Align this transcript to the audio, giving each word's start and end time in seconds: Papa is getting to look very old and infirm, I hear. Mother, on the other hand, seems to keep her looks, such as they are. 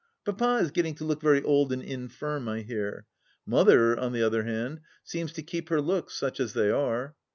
Papa 0.25 0.57
is 0.59 0.71
getting 0.71 0.95
to 0.95 1.03
look 1.05 1.21
very 1.21 1.43
old 1.43 1.71
and 1.71 1.83
infirm, 1.83 2.49
I 2.49 2.61
hear. 2.61 3.05
Mother, 3.45 3.95
on 3.95 4.13
the 4.13 4.23
other 4.23 4.45
hand, 4.45 4.81
seems 5.03 5.31
to 5.33 5.43
keep 5.43 5.69
her 5.69 5.79
looks, 5.79 6.15
such 6.15 6.39
as 6.39 6.53
they 6.53 6.71
are. 6.71 7.15